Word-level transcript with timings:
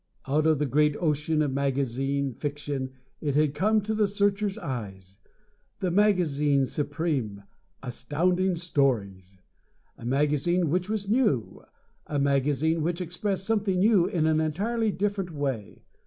Out 0.25 0.47
of 0.47 0.57
the 0.57 0.65
great 0.65 0.95
ocean 0.99 1.43
of 1.43 1.53
magazine 1.53 2.33
fiction 2.33 2.89
it 3.19 3.35
had 3.35 3.53
come 3.53 3.81
to 3.81 3.93
the 3.93 4.07
Searcher's 4.07 4.57
eyes, 4.57 5.19
the 5.79 5.91
magazine 5.91 6.65
supreme 6.65 7.43
Astounding 7.83 8.55
Stories! 8.55 9.37
A 9.99 10.03
magazine 10.03 10.71
which 10.71 10.89
was 10.89 11.07
new, 11.07 11.61
a 12.07 12.17
magazine 12.17 12.81
which 12.81 12.99
expressed 12.99 13.45
something 13.45 13.77
new 13.77 14.07
in 14.07 14.25
an 14.25 14.41
entirely 14.41 14.89
different 14.91 15.29
way! 15.29 15.83